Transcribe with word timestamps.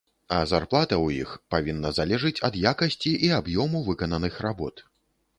А 0.35 0.37
зарплата 0.51 0.95
ў 0.99 1.07
іх 1.25 1.33
павінна 1.55 1.91
залежыць 1.97 2.39
ад 2.49 2.57
якасці 2.71 3.11
і 3.27 3.29
аб'ёму 3.39 3.83
выкананых 3.91 4.41
работ. 4.47 4.75